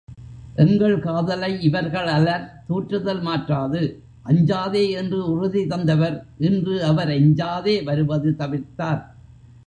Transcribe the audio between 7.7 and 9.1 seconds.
வருவது தவிர்த்தார்.